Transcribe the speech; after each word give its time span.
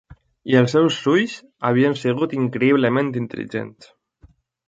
I 0.51 0.55
els 0.61 0.71
seus 0.75 0.95
ulls 1.11 1.35
havien 1.69 1.97
sigut 2.03 2.35
increïblement 2.39 3.13
intel·ligents. 3.23 3.93